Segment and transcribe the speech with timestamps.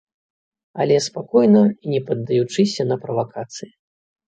[0.85, 3.75] Але спакойна і не паддаючыся на правакацыі.